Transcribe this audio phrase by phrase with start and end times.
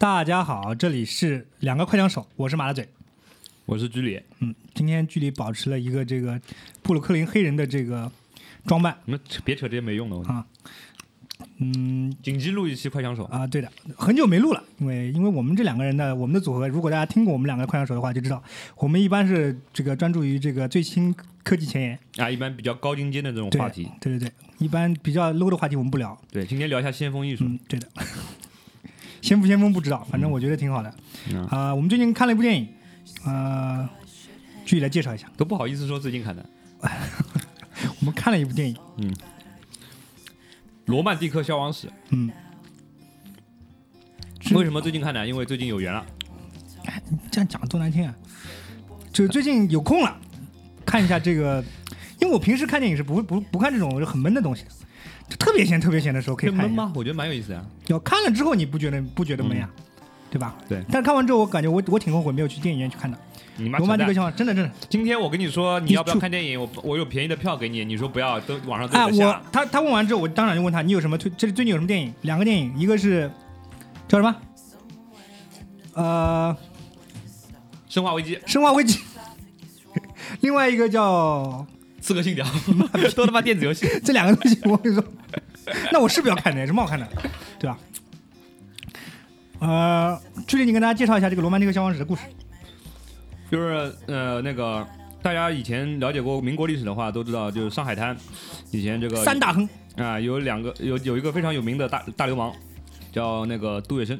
[0.00, 2.88] 大家好，这里是两个快枪手，我是马大嘴。
[3.66, 6.40] 我是居里，嗯，今天居里保持了一个这个
[6.84, 8.08] 布鲁克林黑人的这个
[8.64, 10.32] 装扮你们别扯这些没用的。
[10.32, 10.46] 啊，
[11.56, 18.40] 嗯紧急录一期快枪手，啊，对的，很久没录了，因为因为我们这两个人呢我们的组合，如果大家听过我们两个快枪手的话，就知道
[18.76, 21.12] 我们一般是这个专注于这个最新
[21.42, 23.88] 科技前沿，啊，一般比较高精尖的这种话题。
[24.00, 27.42] 对对对，一般比较 low 的话题我们不聊，对，今天聊一下先锋艺术。
[27.42, 27.88] 嗯，对的。
[29.28, 30.94] 先不先锋不知道，反正我觉得挺好的。
[31.30, 32.66] 嗯啊、我们最近看了一部电影，
[33.26, 33.86] 呃，
[34.64, 35.30] 具体来介绍一下。
[35.36, 36.42] 都不好意思说最近看的
[38.00, 39.14] 我们看了一部电影，《嗯
[40.86, 41.88] 罗曼蒂克消亡史》。
[42.08, 42.30] 嗯，
[44.54, 45.26] 为什么最近看呢？
[45.28, 46.06] 因为最近有缘了
[47.10, 47.18] 你。
[47.30, 48.16] 这样讲多难听啊！
[49.12, 50.18] 就最近有空了，
[50.86, 51.62] 看一下这个，
[52.18, 54.76] 因为我平时看电影是不会不不看这种很闷的东西的，就
[55.38, 56.66] 特别闲特别闲的时候可以看一下。
[56.68, 56.92] 闷吗？
[56.94, 57.64] 我觉得蛮有意思的。
[57.86, 59.68] 要看了之后你不觉得不觉得闷呀？
[60.30, 60.54] 对吧？
[60.68, 60.84] 对。
[60.90, 63.16] 但是看完之后，我感觉我我挺后悔没有去电影院去看的。
[63.56, 63.88] 你妈扯淡！
[63.88, 69.42] 罗曼蒂克消亡真的真的，今天我跟你说你你要不要看电影，我我有便宜的票给你，你说不要，都网上都哎，有的我下。
[69.50, 71.30] 他他问完之后，我当场就问他，你有什么推？
[71.36, 72.12] 这里最近有什么电影？
[72.22, 73.30] 两个电影，一个是
[74.06, 74.36] 叫什么？
[75.94, 76.56] 呃，
[77.88, 78.98] 生化危机、《生化危机》，
[80.42, 81.66] 另外一个叫
[82.08, 82.46] 刺客信条，
[83.14, 83.86] 都他妈电子游戏。
[84.02, 85.04] 这两个东西，我跟你说，
[85.92, 87.06] 那我是不要看的，有什么好看的，
[87.58, 87.78] 对吧？
[89.58, 92.22] 呃，距离你跟大家介绍一下这个罗曼蒂克消亡史的故事。
[93.50, 94.86] 就是呃那个
[95.20, 98.16] 大家以前了解过民国历史的话，都知道就是上海滩
[98.70, 102.54] 以前这个三大亨，啊有两个有有一个非常有名的大大流氓，
[103.12, 104.18] 叫那个杜月笙。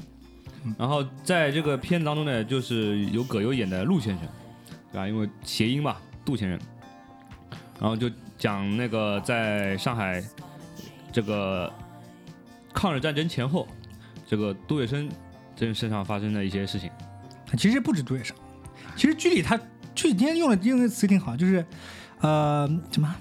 [0.77, 4.28] 然后在这个片子当中呢，就是有葛优演的陆先生，
[4.92, 5.09] 对吧？
[5.09, 6.59] 因为谐音嘛，杜先生。
[7.81, 10.23] 然后就讲那个在上海
[11.12, 11.73] 这个
[12.73, 13.67] 抗日战争前后，
[14.27, 15.09] 这个杜月笙
[15.57, 16.91] 这身上发生的一些事情。
[17.56, 18.33] 其实不止杜月笙，
[18.95, 19.56] 其实居里他
[19.95, 21.65] 剧里今天用的用的词挺好，就是
[22.21, 23.15] 呃什么，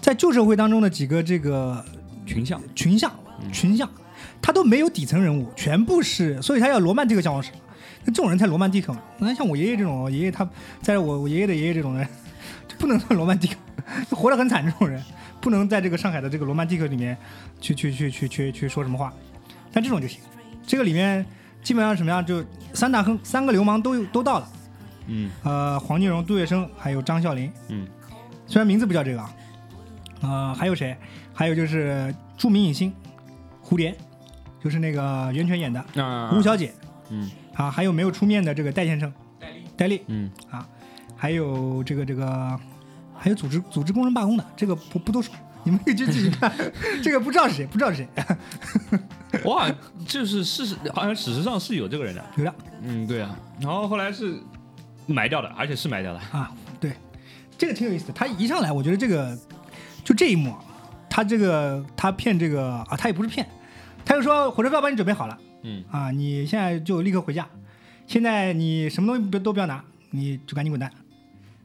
[0.00, 1.84] 在旧社会当中的几个这个
[2.26, 3.12] 群像，群像
[3.52, 3.88] 群像，
[4.42, 7.50] 他都没有底层人物，全部是，所以他叫罗曼蒂克消亡史。
[8.04, 9.00] 那这种人才罗曼蒂克嘛。
[9.18, 10.48] 那像我爷爷这种，我爷爷他
[10.82, 12.06] 在我我爷爷的爷爷这种人，
[12.68, 14.64] 就 不能算罗曼蒂克，活得很惨。
[14.64, 15.02] 这种人
[15.40, 17.16] 不能在这个上海的这个罗曼蒂克里面
[17.60, 19.12] 去去去去去去说什么话，
[19.72, 20.20] 但这种就行。
[20.66, 21.24] 这个里面
[21.62, 24.48] 基本上什么样，就三大亨三个流氓都都到了。
[25.06, 27.86] 嗯呃，黄金荣、杜月笙还有张啸林，嗯，
[28.46, 29.34] 虽然名字不叫这个啊，
[30.20, 30.96] 呃，还有谁？
[31.34, 32.92] 还有就是著名影星
[33.64, 33.96] 蝴蝶，
[34.62, 36.72] 就是那个袁泉演的啊吴小姐
[37.08, 40.68] 嗯啊，还有没有出面的这个戴先生，戴笠戴笠嗯啊，
[41.20, 42.58] 还有这个这个，
[43.14, 46.50] 还有组织组织工人罢工的，这个不不多说，你们可以去自己看，
[47.04, 48.08] 这个不知道是谁，不知道是谁，
[49.44, 49.76] 我好像
[50.06, 52.24] 就是事实，好像史实上是有这个人的。
[52.38, 53.36] 有的嗯，对啊。
[53.60, 54.38] 然后后来是
[55.06, 56.18] 埋掉的，而且是埋掉的。
[56.32, 56.50] 啊，
[56.80, 56.92] 对，
[57.58, 58.14] 这个挺有意思的。
[58.14, 59.38] 他一上来，我觉得这个
[60.02, 60.64] 就这一幕啊，
[61.10, 63.46] 他这个他骗这个啊，他也不是骗，
[64.06, 67.46] 他就说火车票帮你准备好了嗯啊，你现在就立刻回家，
[68.06, 70.90] 现在你什么东西不都不要拿，你就赶紧滚蛋。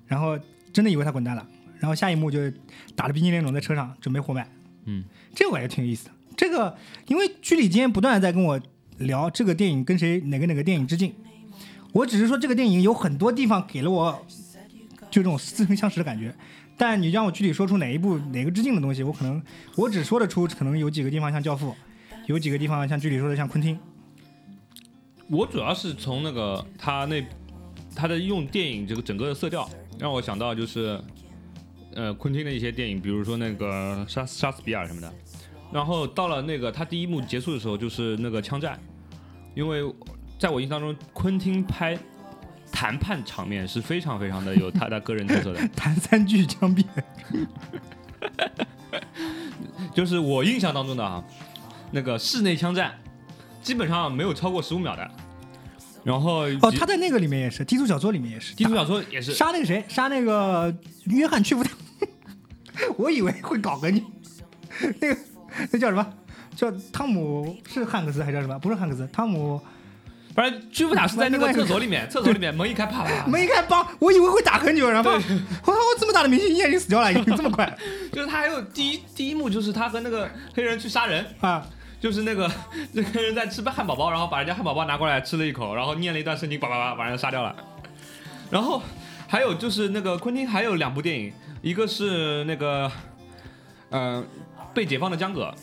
[0.08, 0.40] 然后
[0.72, 1.48] 真的以为他滚蛋了，
[1.80, 2.40] 然后下一幕就
[2.96, 4.48] 打着冰淇淋笼在车上准备活埋，
[4.86, 6.12] 嗯，这个我也挺有意思的。
[6.36, 6.76] 这个
[7.08, 8.60] 因为剧里今天不断的在跟我
[8.98, 11.14] 聊这个电影跟谁哪个哪个电影致敬，
[11.94, 14.26] 我只是说这个电影有很多地方给了我
[15.10, 16.36] 就这种似曾相识的感觉，
[16.78, 19.42] 但你让我具体说出哪一部哪个致敬的东西，我可能
[19.76, 21.70] 我只说得出可能有几个地方像《教父》，
[22.28, 23.80] 有几个地方像剧里说的像昆汀，
[25.30, 27.26] 我主要是从那个他那
[27.96, 31.00] 他的用电影这个整个的色调，让我想到就是
[31.94, 35.14] 呃昆汀的一些电影，比如说那个杀杀死比尔什么的。
[35.72, 38.80] 然后到了那个他第一幕结束的时候，就是那个枪战，
[39.56, 39.82] 因为
[40.40, 41.98] 在我印象中，昆汀拍
[42.72, 45.68] 谈判场面是非常非常的有他的个人特色的。
[45.70, 46.86] 谈三句枪毙，
[49.94, 51.24] 就是我印象当中的啊，
[51.92, 52.94] 那个室内枪战
[53.62, 55.12] 基本上没有超过十五秒的。
[56.06, 59.34] 然后哦，他在那个里面也是，低俗小说里面也是，低俗小说也是。
[59.34, 60.74] 杀那个谁，杀那个
[61.06, 61.72] 约翰屈服特，
[62.96, 64.04] 我以为会搞个你，
[65.02, 65.18] 那个
[65.72, 66.08] 那叫什么？
[66.56, 68.58] 叫汤姆是汉克斯还是叫什么？
[68.60, 69.60] 不是汉克斯，汤姆
[70.36, 77.76] 反正居夫塔是在那个厕所里面，厕所里面门一开，啪啪啪，门一开，帮，我以为会打很久，然后我对操，这么大的明星一下就死掉了，已经这么快。
[78.14, 81.66] 就是他还有第一第一幕就是他和那个黑人去杀人，啊！
[82.00, 82.52] 就是那个
[82.94, 87.56] 那个人在吃汉堡包，然后把人家汉堡包拿过来吃了一口，然后念了一段圣经，呱呱呱把人杀掉了。
[88.52, 88.82] 然后
[89.28, 92.92] 还有就是那个昆汀还有两部电影，一个是那个
[93.90, 94.24] 呃
[94.74, 95.54] 被解放的江葛，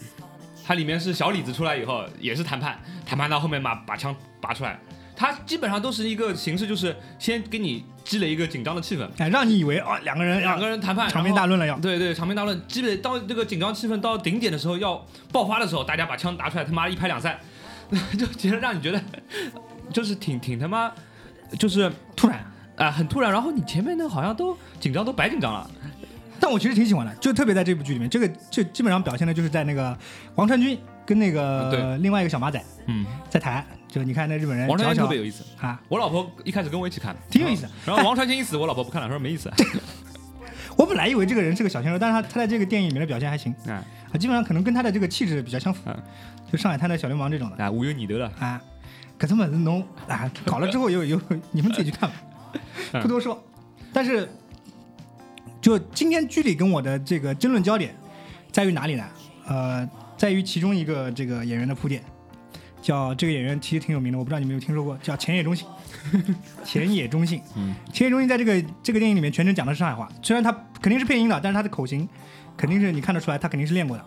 [0.67, 4.79] 它里面是小李子出来以后也是谈判，谈判到后面把把枪拔出来，
[5.23, 11.79] 它基本上都是一个形式，就是先给你积累一个紧张的气氛，哎，让你以为哦，两个人两个人谈判，长篇大论了要。
[11.79, 17.39] 对对，长篇大论，积累到这个紧张气氛到顶点的时候，要爆发的时候，大家把枪拿出来，他妈一拍两散，
[18.19, 19.01] 就觉得让你觉得
[19.93, 20.91] 就是挺挺他妈，
[21.57, 22.45] 就是突然
[22.75, 23.31] 啊、很突然。
[23.31, 25.71] 然后你前面那个好像都紧张，都白紧张了。
[26.41, 29.97] 但我其实挺喜欢的，就特别在这部剧里面，这个就基本上表现的就是在那个
[30.35, 35.45] 王传君跟那个、对另外一个小马仔嗯，在谈，就你看那日本人王传君特别有意思。
[35.61, 39.51] 啊，我老婆一开始跟我一起看的，挺有意思的然后王传君一死，我老婆不看了，说没意思。
[40.77, 46.03] 我本来以为这个人是个小鲜肉，但是他他在这个电影里面的表现还行啊啊，基本上可能跟他的这个气质比较相符嗯，
[46.51, 48.31] 就上海滩的小流氓这种的啊，无有你得了。
[48.39, 48.61] 啊。
[49.19, 51.21] 可他们侬啊，搞了之后有有
[51.53, 52.17] 你们自己去看吧，
[52.93, 53.41] 嗯不多说。
[53.93, 54.29] 但是
[55.61, 57.95] 就今天剧里跟我的这个争论焦点
[58.51, 59.05] 在于哪里呢？
[59.47, 59.89] 呃，
[60.23, 62.01] 在于其中一个这个演员的铺垫，
[62.81, 65.67] 叫这个演员其实挺有名的，我不知道你们有没有听说过，叫浅野忠信。
[66.63, 72.09] 浅野忠信，嗯，前野忠信在这个这个电影里面全程讲的是上海话，虽然他肯定是配音的，但是他的口型
[72.57, 74.05] 肯定是你看得出来，他肯定是练过的。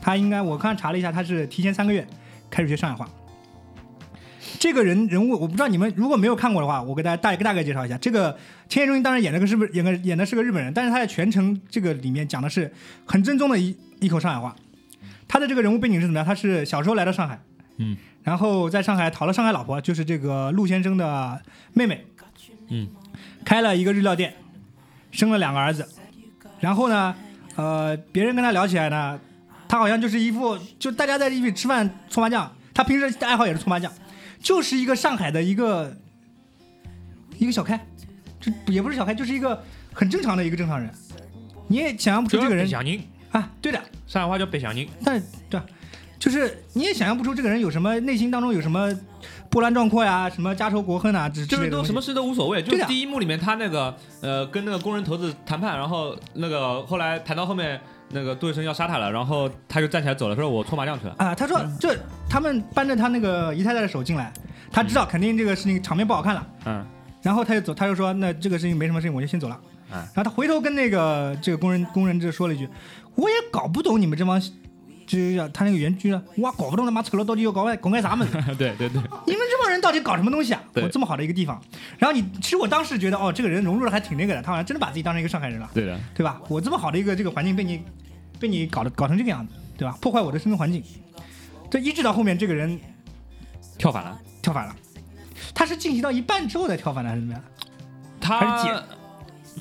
[0.00, 2.04] 他应该我刚才查了一下，他是提前三个月
[2.50, 3.08] 开始学上海话。
[4.58, 7.96] 这个人人物我不知道你们如果没有看过的话，我给大家大大概介绍一下。
[7.98, 8.36] 这个
[8.68, 12.72] 前野中信当然演了个是不是演个演的是个日本人，但是他在全程这个里面讲的是
[13.06, 14.56] 很正宗的一一口上海话。
[15.32, 16.26] 他的这个人物背景是怎么样？
[16.26, 17.40] 他是小时候来到上海，
[17.78, 21.40] 嗯，然后在上海讨了上海老婆，就是这个陆先生的
[21.72, 22.04] 妹妹，
[22.68, 22.86] 嗯，
[23.42, 24.34] 开了一个日料店，
[25.10, 25.88] 生了两个儿子，
[26.60, 27.14] 然后呢，
[27.56, 29.18] 呃，别人跟他聊起来呢，
[29.66, 33.90] 他好像就是一副就大家在一起吃饭搓麻将，他平时的爱好也是搓麻将，
[34.38, 35.96] 就是一个上海的一个
[37.38, 37.80] 一个小开，
[38.38, 39.64] 这也不是小开，就是一个
[39.94, 40.92] 很正常的一个正常人，
[41.68, 42.68] 你也想象不出这个人，
[43.32, 44.86] 啊，对的，上海话叫北向人。
[45.04, 45.66] 但是对啊，
[46.18, 48.92] 就是你也想象不出这个人有什么内心当中有什么
[49.50, 57.80] 波澜壮阔呀，什么家仇国恨啊，就是都什么事都无所谓，就是第一幕里面他那个呃跟那个工人头子谈判，然后那个后来谈到后面
[58.10, 61.14] 那个杜月笙要杀他了，然后他就站起来走了，说我搓麻将去了。
[61.18, 61.96] 啊，他说这
[62.28, 64.32] 他们搬着他那个姨太太的手进来，
[64.70, 66.84] 他知道肯定这个事情场面不好看了，嗯，
[67.22, 69.58] 然后他就走，他就说那这个事情没什么事情，我就先走了。
[69.90, 69.96] 嗯。
[70.14, 72.66] 然后他回头跟那个这个工人工人就说了一句，
[73.14, 74.40] 我也搞不懂你们这帮。
[75.04, 78.32] 就是他那个原句呢，我搞不懂他妈扯了到底要搞搞干啥么子？
[78.56, 80.62] 对对对，你们这帮人到底搞什么东西啊？
[80.74, 81.60] 我这么好的一个地方，
[81.98, 86.40] 然后你其实我当时觉得哦，这个人融入的还挺那个的，他好像真的把自己当成一个上海人了，对的，对吧？
[86.48, 87.82] 我这么好的一个这个环境被你
[88.40, 89.98] 被你搞的搞成这个样子，对吧？
[90.00, 90.82] 破坏我的生存环境，
[91.68, 92.80] 这一直到后面这个人
[93.76, 94.18] 跳反了。
[94.40, 94.74] 跳反了，
[95.52, 97.42] 他是进行到一半之后再跳反的还是怎么样？
[98.20, 98.84] 还是他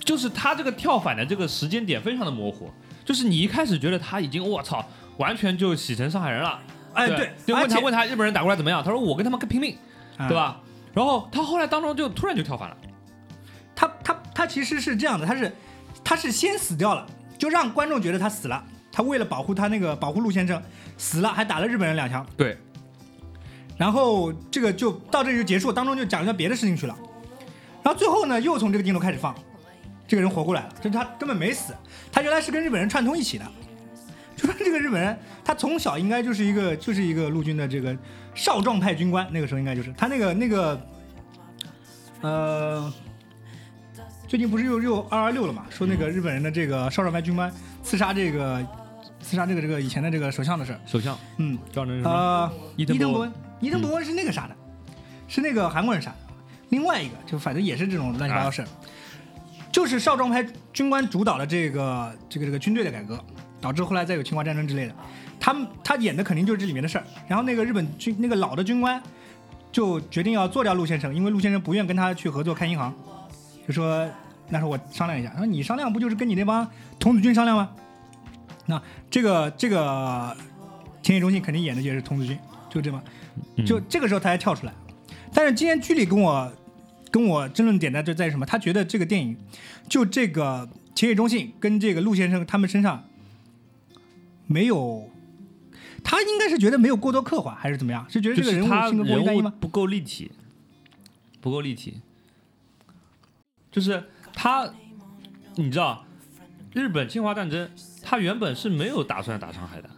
[0.05, 2.71] 就是他这个跳反的这个时间点非常的模糊，
[3.11, 4.81] 就是你一开始觉得他已经我操，
[5.17, 6.57] 完全就洗成上海人了。
[6.93, 9.75] 哎，对对，就问他问他日本人打过来怎么样，他说我跟他们拼命，
[10.15, 10.61] 啊对吧？
[10.93, 12.77] 然后他后来当中就突然就跳反了。
[13.75, 15.53] 他他他其实是这样的，他是
[16.05, 17.05] 他是先死掉了，
[17.37, 18.63] 就让观众觉得他死了。
[18.93, 20.63] 他为了保护他那个保护陆先生
[20.97, 22.25] 死了，还打了日本人两枪。
[22.37, 22.57] 对，
[23.77, 26.97] 然后这个就到这里就结束，当中就讲一下别的事情去了。
[27.83, 29.35] 然后最后呢，又从这个镜头开始放，
[30.11, 31.73] 这个人活过来了，就是他根本没死，
[32.11, 33.45] 他原来是跟日本人串通一起的。
[34.35, 37.97] 就说这个日本人，他从小应该就是一个就是一个陆军的这个
[38.35, 40.85] 少壮派军官，那个时候应该就是他那个那个，
[42.19, 42.93] 呃，
[44.27, 45.65] 最近不是又又二二六了嘛？
[45.69, 47.49] 说那个日本人的这个少壮派军官
[47.81, 48.61] 刺杀这个
[49.21, 52.09] 刺杀这个这个以前的这个首相的事儿，首相嗯，叫那什么？
[52.09, 54.55] 呃，伊藤博伊藤博文，伊藤博文是那个啥的，
[55.29, 56.17] 是那个韩国人杀的。
[56.67, 58.67] 另外一个就反正也是这种乱七八糟事儿，
[59.81, 63.19] 就是少壮派军官主导的这个这个这个军队的改革，
[63.59, 64.93] 导致后来再有侵华战争之类的。
[65.39, 67.03] 他们他演的肯定就是这里面的事儿。
[67.27, 69.01] 然后那个日本军那个老的军官
[69.71, 72.93] 就决定要做掉陆先生，因为陆先生不愿跟他去合作开银行，
[73.67, 74.07] 就说
[74.49, 76.67] 那时候我商量一下，说你商量不就是跟你那帮
[76.99, 77.67] 童子军商量吗？
[78.67, 80.37] 那这个这个
[81.01, 82.37] 田野中心肯定演的也是童子军，
[82.69, 83.01] 就这么，
[83.55, 84.73] 嗯就这个时候他才跳出来。
[85.33, 86.53] 但是今天剧里跟我
[87.11, 88.45] 跟我争论点在这在于什么？
[88.45, 89.37] 他觉得这个电影
[89.89, 93.07] 就这个田野中信跟这个陆先生他们身上
[94.47, 95.09] 没有，
[96.03, 98.05] 他应该是觉得没有过多刻画，还是怎么样？
[98.09, 99.53] 是觉得这个人物性格过于单一吗？
[99.59, 100.31] 不够立体，
[101.39, 102.01] 不够立体。
[103.71, 104.03] 就是
[104.33, 104.73] 他，
[105.55, 106.05] 你知道，
[106.73, 107.69] 日本侵华战争，
[108.01, 109.89] 他原本是没有打算打上海的。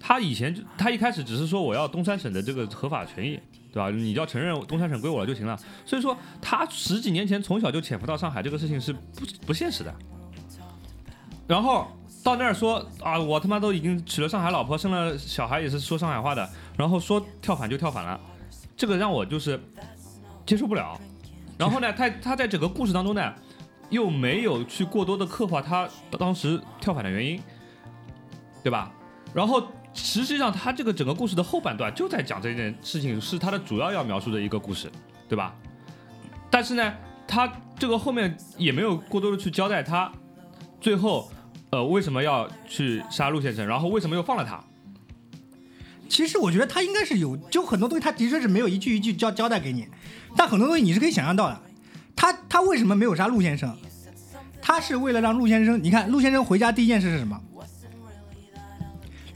[0.00, 3.38] 他以前就他一开始只是说我要东三省的这个合法权益，
[3.72, 3.90] 对吧？
[3.90, 5.58] 你要承认东三省归我了就行了。
[5.86, 9.94] 所以说他十几年前从小就潜伏到上海这个事情是不不现实的。
[11.48, 11.88] 然后
[12.22, 18.20] 到那儿说啊，我他妈都已经娶了上海老婆，生了小孩也是说上海话的，然后说跳反就跳反了，
[18.76, 19.58] 这个让我就是
[20.44, 21.00] 接受不了。
[21.58, 23.32] 然后呢，他他在整个故事当中呢，
[23.90, 25.88] 又没有去过多的刻画他
[26.18, 27.40] 当时跳反的原因，
[28.62, 28.92] 对吧？
[29.34, 34.90] 然后实际上他这个整个故事的后半段就在讲这件事情，是他的主要要描述的一个故事，
[35.28, 35.54] 对吧？
[36.50, 36.94] 但是呢，
[37.26, 40.10] 他这个后面也没有过多的去交代他
[40.80, 41.30] 最后
[41.70, 44.62] 呃为什么要去杀陆先生，然后为什么又放了他。
[46.08, 49.88] 其实我觉得他应该是有，就很多东西他的确是没有一句一句交交代给你，
[50.36, 51.60] 但很多东西你是可以想象到的。
[52.14, 53.74] 他他为什么没有杀陆先生？
[54.60, 57.40] 他是为了让陆先生，你看陆先生回家第一件事是什么？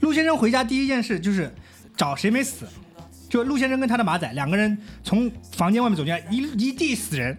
[0.07, 1.53] 陆先生回家第一件事就是
[1.97, 2.65] 找谁没死，
[3.27, 7.37] 就陆先生跟他的马仔两个人从房间外面走进来，一一地死人，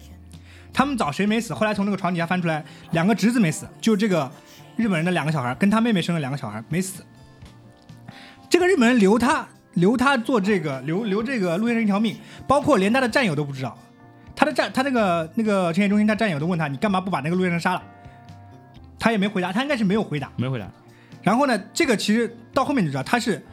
[0.71, 1.51] 他们找谁没死？
[1.51, 4.31] 后来从那个床底下翻出来，两个侄子没死，就这个
[4.75, 7.03] 日本人的两个小孩跟他妹妹生了两个小孩没死。
[8.47, 12.15] 这个日本人留他留他做这个留留这个陆先生一条命，
[12.47, 13.75] 包括连他的战友都不知道，
[14.35, 17.81] 他的战他那个那个陈野中心他战友都问他，你干嘛不把那个陆先生杀了？
[18.99, 20.31] 他也没回答，他应该是没有回答。
[20.35, 20.69] 没回答。
[21.21, 23.45] 然后呢，这个其实到后面就知道他是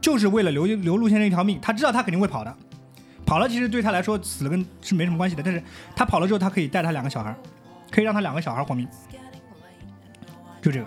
[0.00, 2.56] 就是为了留留陆先生一条命，他知道他肯定会跑的，
[3.24, 5.62] 跑了其实对他来说死了跟是没什么关系的，但是
[5.94, 7.34] 他跑了之后他可以带他两个小孩，
[7.90, 8.88] 可以让他两个小孩活命，
[10.60, 10.86] 就这个。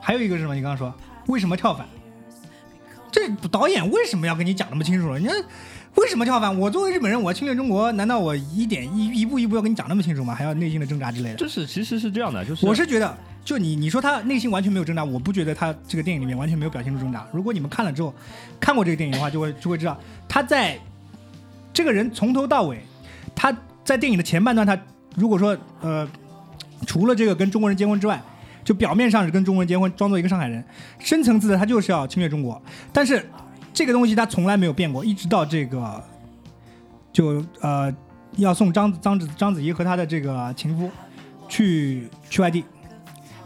[0.00, 0.54] 还有一个是什么？
[0.54, 0.94] 你刚刚说
[1.26, 1.86] 为什么跳反？
[3.12, 5.12] 这导演为什么要跟你讲那么清楚？
[5.12, 5.30] 人家
[5.96, 6.56] 为什么跳反？
[6.58, 10.34] 我作为日本人，我侵略中国，难道我一点一一步一步要跟你讲那么清楚吗？
[10.34, 11.36] 还要内心的挣扎之类的？
[11.36, 17.26] 就是其实是这样的，就是我是觉得，就你你说他内心完全没有挣扎，我不觉得他这个电影里面完全没有表现出挣扎。
[17.32, 18.14] 如果你们看了之后，
[18.58, 20.78] 看过这个电影的话，就会就会知道他在
[21.72, 22.80] 这个人从头到尾，
[23.34, 23.54] 他
[23.84, 24.78] 在电影的前半段，他
[25.16, 26.08] 如果说呃，
[26.86, 28.22] 除了这个跟中国人结婚之外，
[28.64, 30.64] 就表面上是跟中国人结婚，装作一个上海人，
[30.98, 32.60] 深层次的他就是要侵略中国。
[32.92, 33.28] 但是
[33.72, 36.02] 这个东西他从来没有变过，一直到这个
[37.12, 37.94] 就呃
[38.36, 40.90] 要送章子章子章子怡和他的这个情夫
[41.48, 42.64] 去去外地，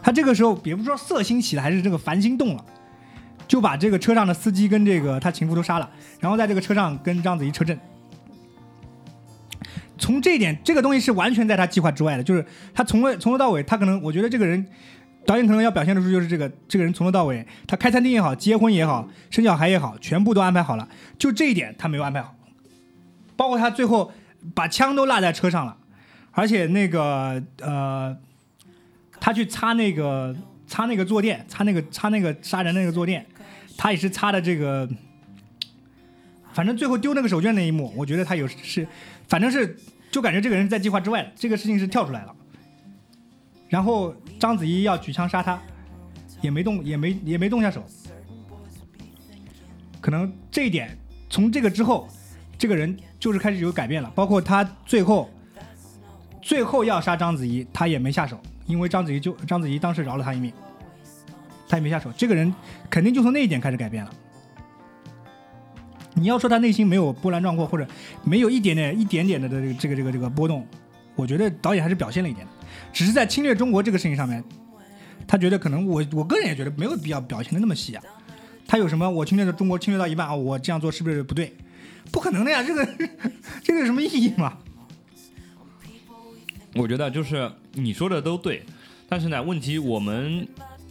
[0.01, 2.65] 他这个时候也不知道色心起了还是这个烦心动了，
[3.47, 5.89] 就把这个车上的司机跟这个他情夫都杀了，
[6.19, 7.79] 然后在这个车上跟章子怡车震。
[9.97, 14.67] 从这一点，这个东西是完全在他计划之外的，就是他从未从头到尾，他可能我觉得这个人
[15.25, 22.35] 导演可能要表现的出就是这个这个人从头到尾，他开餐厅也好，结婚也好，生小孩也好，全部都安排好了，就这一点他没有安排好，
[23.35, 24.11] 包括他最后
[24.53, 25.75] 把枪都落在车上了，
[26.31, 28.15] 而且那个呃，
[29.19, 30.35] 他去擦那个
[30.67, 33.25] 擦那个坐垫，擦那个擦那个杀人那个坐垫，
[33.77, 34.87] 他也是擦的这个，
[36.53, 38.87] 反正最后丢那个手绢那一幕，我觉得他有是，
[39.27, 39.75] 反正是
[40.11, 42.35] 就感觉这个人在计划之外，这个事情是跳出来了。
[43.67, 45.59] 然后章子怡要举枪杀他，
[46.41, 47.83] 也没动，也没也没动下手。
[49.99, 50.95] 可能这一点，
[51.29, 52.07] 从这个之后，
[52.57, 54.11] 这个人就是开始有改变了。
[54.13, 55.29] 包括他最后，
[56.41, 60.53] 最后要杀章子怡，他也没下手，因为章子怡就章子怡当时饶了他一命，
[61.67, 62.11] 他也没下手。
[62.15, 62.53] 这个人
[62.89, 64.13] 肯定就从那一点开始改变了。
[66.13, 67.85] 你要说他内心没有波澜壮阔，或者
[68.23, 70.65] 没有一点点、一点点的这个这个这个这个波动，
[71.15, 72.51] 我觉得导演还是表现了一点的。
[72.93, 74.43] 只是在侵略中国这个事情上面，
[75.27, 78.03] 他觉得可能我我个人也觉得没有必要表现的那么细啊。
[78.67, 81.55] 他有什么我侵略的中国侵略到一半啊，我这样做是不是不对？
[82.11, 82.85] 不可能的呀，这个
[83.63, 84.57] 这个有什么意义嘛？
[86.73, 88.63] 我觉得就是你说的都对，
[89.07, 90.47] 但是呢，问题我们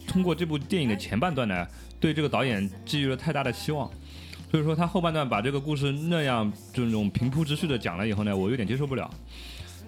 [0.07, 1.67] 通过这部电影的前半段呢，
[1.99, 3.89] 对这个导演寄予了太大的期望，
[4.49, 9.09] 所以说他后半段把这个故事那样这种平铺直叙的讲了以后呢，我有点接受不了，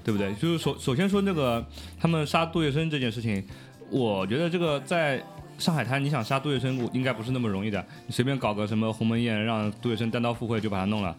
[0.08, 0.34] 对不对？
[0.36, 1.62] 就是首首先说那个
[2.00, 3.44] 他们杀杜月笙这件事情，
[3.90, 5.22] 我觉得这个在
[5.58, 11.14] 上海滩你想杀杜月笙，应该不是那么容易的，你随便搞个什么鸿门宴，让杜月笙单刀赴会就把他弄了，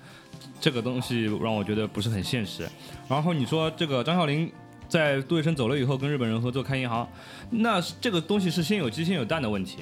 [0.58, 2.66] 这个东西让我觉得不是很现实。
[3.10, 4.50] 然后你说这个张啸林。
[4.88, 7.06] 在杜月笙走了以后，跟日本人合作开银行，
[7.50, 9.80] 那这个东西是先有鸡先有蛋的问题。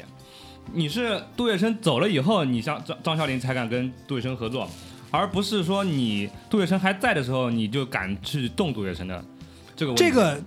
[0.73, 4.69] 你是杜月笙走了以后，你像张张啸林才敢跟杜月笙合作，
[5.11, 9.25] 而不是说你杜月笙还在的时候你就敢去动杜月笙的
[9.75, 9.95] 这个。
[9.95, 10.43] 这个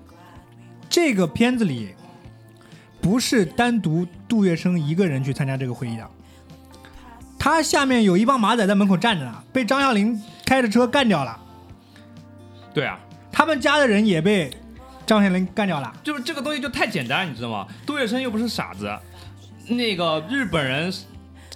[0.90, 1.94] 这个片子里
[3.00, 6.06] 不是单独杜月笙一个人去参加这个会议的，
[7.38, 11.40] 他下面有一帮马仔在门口站着呢，被张啸林开着车干掉了。
[12.74, 13.00] 对啊，
[13.32, 14.52] 他们家的人也被
[15.06, 15.96] 张啸林干掉了。
[16.04, 17.68] 就是这个东西就太简单，你知道吗？
[17.86, 18.92] 杜月笙又不是傻子，
[19.68, 20.92] 那个日本人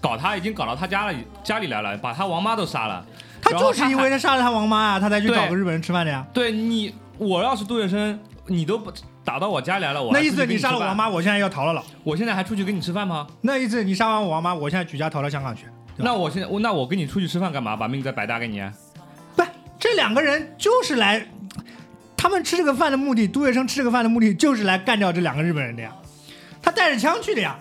[0.04, 1.14] 搞他已经搞到他家了
[1.46, 3.06] 家里来了，把他王妈都杀了。
[3.42, 6.26] 他就是因为他杀了他王妈啊，他才去找个日本人吃饭的呀。
[6.34, 8.18] 对你，我要是杜月笙，
[8.48, 8.92] 你都不
[9.24, 11.82] 打到我家来了，我那意思你杀了王妈，我现在要逃了了。
[12.04, 13.26] 我现在还出去跟你吃饭吗？
[13.40, 15.68] 那意思你杀完我王妈，我现在举家逃到香港去。
[15.96, 17.78] 那我现在我那我跟你出去吃饭干嘛？
[17.78, 18.62] 把命再白搭给你？
[19.38, 19.44] 不，
[19.80, 21.26] 这两个人就是来，
[22.18, 25.94] 他们吃这个饭的目的，杜月笙吃这个饭的目的就是来干掉这两个日本人的呀。
[26.62, 27.58] 他带着枪去的呀，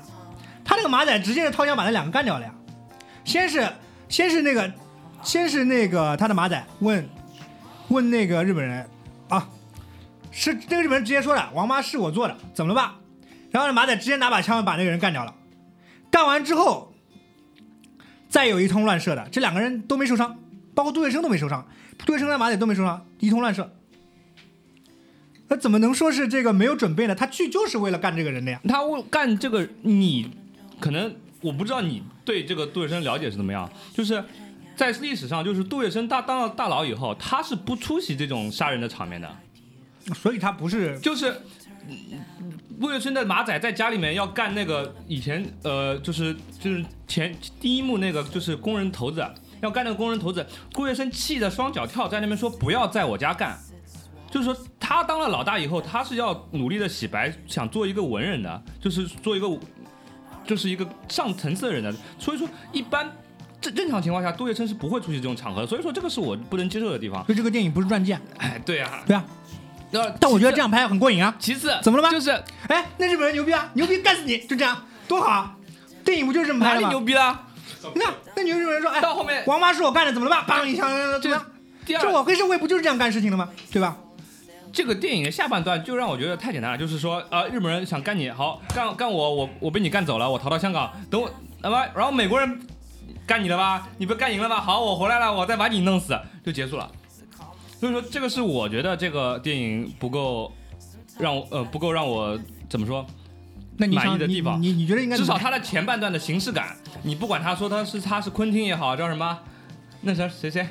[0.65, 2.55] 他那个马仔直接是掏枪把那两个干掉了呀。
[3.25, 3.69] 先是
[4.09, 4.73] 先是那个
[5.23, 7.09] 先是那个他的马仔问
[7.89, 8.87] 问那个日本人
[9.29, 9.49] 啊，
[10.31, 12.97] 是那个日本人直接说的，王妈是我做的，怎么了吧？
[13.51, 15.35] 然后呢，马仔直接拿把枪把那个人干掉了。
[16.11, 16.93] 干完之后，
[18.29, 20.39] 再有一通乱射的，这两个人都没受伤，
[20.75, 21.67] 包括杜月笙都没受伤，
[22.07, 23.71] 杜月笙跟马仔都没受伤，一通乱射。
[25.49, 27.15] 那怎么能说是这个没有准备呢？
[27.15, 28.61] 他去就是为了干这个人的呀。
[28.67, 30.31] 他为干这个，你
[30.83, 34.23] 可能我不知道你对这个杜月笙了解是怎么样，就是
[34.77, 39.37] 在历史上，就是杜月笙他当了大佬以后，他是不出席这种杀人的场面的，
[40.15, 41.31] 所以他不是就是。
[41.89, 42.21] 嗯
[42.81, 49.25] 杜月笙的马仔在家里面要干那个以前呃，就是就是前第一幕那个就是工人头子
[49.61, 53.57] 要干那个工人头子，杜月笙气得双脚跳，在那边说不要在我家干，
[54.29, 59.49] 就是说他当了老大以后，他是要努力的洗白，想做一个文人的，就是做一个
[60.47, 63.11] 就是一个上层次的人的，所以说一般
[63.61, 67.25] 正正常情况下，杜月笙是不会出席这种场合的，所以说这个是我不能接受的地方。
[67.27, 68.21] 所以这个电影不是传记啊。
[68.39, 69.25] 哎，对啊，对啊，
[69.91, 71.35] 那但我觉得这样拍很过瘾啊。
[71.39, 72.31] 其次怎么了吗就是
[72.69, 75.57] 哎，那日本人牛逼啊，牛逼干死你，就这样，多好啊！
[76.05, 76.89] 电影不就是这么拍的吗？
[76.89, 77.47] 牛逼啦？
[77.95, 78.05] 那，
[78.37, 80.47] 那牛日本人说，哎，到后面王八是我干的，怎么了吧？
[80.49, 80.89] 梆一枪，
[81.21, 81.47] 怎么样？
[81.85, 83.49] 这我黑社会不就是这样干事情的吗？
[83.73, 83.97] 对吧？
[84.73, 92.61] 这个电影的下半段就让我觉得太简单了，就是说，呃，日本人想干你，好干干我，我我被你干走了，我逃到香港，等我，那么然后美国人
[93.27, 93.87] 干你了吧？
[93.99, 94.61] 你不干赢了吧？
[94.61, 96.91] 好，我回来了，我再把你弄死，就结束了。
[97.79, 100.51] 所以说，这个是我觉得这个电影不够
[101.19, 102.39] 让我呃不够让我
[102.71, 103.05] 怎么说，
[103.77, 109.39] 那你满意的地方你你觉得应该至少他的前半段的形式感，你不管他说他是他是昆汀也好，叫什么，
[110.01, 110.67] 那谁谁谁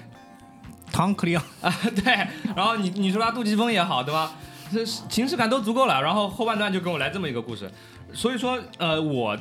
[0.91, 2.13] 唐克里奥，啊，对，
[2.55, 4.33] 然后你你说他杜琪峰也好，对吧？
[4.71, 7.69] 这形式感都足够了，然后后半段就跟我来这么一个故事，
[8.13, 9.37] 所以说呃，我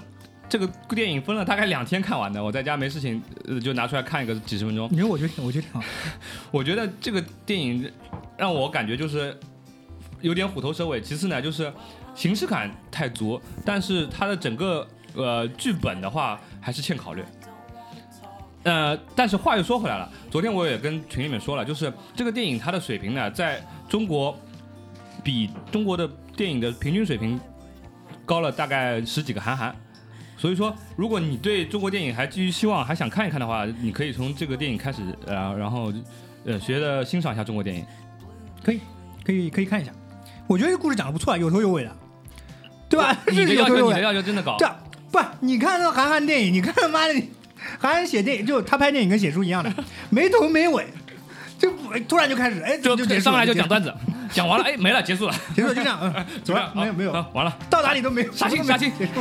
[0.48, 4.88] 这个电影分了大概两天看完的，我在家没事情，呃，就拿出来看一个几十分钟。
[4.90, 5.86] 你说我觉得挺我觉得挺好。
[6.50, 7.88] 我觉得这个电影
[8.36, 9.38] 让我感觉就是
[10.20, 11.00] 有点虎头蛇尾。
[11.00, 11.72] 其次呢，就是
[12.16, 17.24] 形式感太足，但是它的整个呃剧本的话还是欠考虑。
[18.62, 24.36] 呃，但是话又说回来了，昨天我也跟群里面说了，就是这个电影它的水平呢，在中国
[25.24, 27.40] 比中国的电影的平均水平
[28.26, 29.74] 高了大概十几个韩寒。
[30.36, 35.92] 所以说，如果你对中国电影还寄予希望，还想看一看的话，你可以从这个电影开始，呃，然后
[36.46, 37.84] 呃学着欣赏一下中国电影。
[38.62, 38.80] 可以
[39.24, 39.92] 可以可以看一下，
[40.46, 41.96] 我觉得这故事讲的不错啊，有头有尾的，
[42.90, 43.16] 对吧？
[43.30, 44.00] 你的是要求，你的。
[44.00, 44.56] 要求真的高。
[44.58, 44.66] 这
[45.10, 47.14] 不，你看那韩寒电影，你看他妈的，
[47.78, 49.72] 韩寒写电影就他拍电影跟写书一样的，
[50.10, 50.86] 没头没尾，
[51.58, 51.70] 就
[52.08, 53.92] 突然就开始，哎，就就结束上来就讲段子，
[54.32, 58.92] 讲完了，哎，没了，结束了，结束就这样，嗯， 走了，没有没有，啊完了，到哪里都没有，杀青杀青。
[58.98, 59.12] 结束。